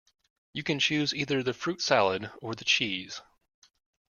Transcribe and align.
You 0.53 0.63
can 0.63 0.79
choose 0.79 1.13
either 1.13 1.43
the 1.43 1.53
fruit 1.53 1.79
salad 1.79 2.31
or 2.41 2.55
the 2.55 2.65
cheese 2.65 3.21